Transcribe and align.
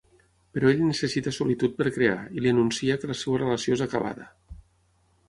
Però 0.57 0.69
ell 0.75 0.79
necessita 0.85 1.33
solitud 1.35 1.75
per 1.81 1.89
crear, 1.97 2.15
i 2.39 2.45
li 2.45 2.53
anuncia 2.53 2.97
que 3.05 3.11
la 3.13 3.19
seva 3.21 3.43
relació 3.43 3.77
és 3.79 3.85
acabada. 3.89 4.27